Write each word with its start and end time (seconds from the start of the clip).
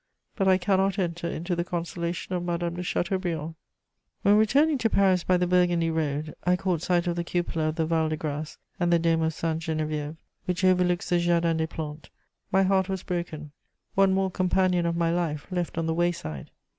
But 0.35 0.47
I 0.47 0.57
cannot 0.57 0.97
enter 0.97 1.27
into 1.27 1.55
the 1.55 1.63
consolation 1.63 2.33
of 2.33 2.41
Madame 2.43 2.73
de 2.73 2.81
Chateaubriand. 2.81 3.53
* 3.53 4.23
[Sidenote: 4.23 4.23
My 4.23 4.23
journey 4.23 4.23
to 4.23 4.23
the 4.23 4.23
East.] 4.23 4.23
When, 4.23 4.37
returning 4.37 4.77
to 4.79 4.89
Paris 4.89 5.23
by 5.23 5.37
the 5.37 5.45
Burgundy 5.45 5.91
road, 5.91 6.35
I 6.43 6.55
caught 6.55 6.81
sight 6.81 7.05
of 7.05 7.15
the 7.15 7.23
cupola 7.23 7.67
of 7.67 7.75
the 7.75 7.85
Val 7.85 8.09
de 8.09 8.17
Grâce 8.17 8.57
and 8.79 8.91
the 8.91 8.97
dome 8.97 9.21
of 9.21 9.35
Sainte 9.35 9.61
Geneviève, 9.61 10.17
which 10.45 10.63
overlooks 10.63 11.09
the 11.09 11.19
Jardin 11.19 11.57
des 11.57 11.67
Plantes, 11.67 12.09
my 12.51 12.63
heart 12.63 12.89
was 12.89 13.03
broken: 13.03 13.51
one 13.93 14.11
more 14.11 14.31
companion 14.31 14.87
of 14.87 14.97
my 14.97 15.11
life 15.11 15.45
left 15.51 15.77
on 15.77 15.85
the 15.85 15.93
wayside! 15.93 16.49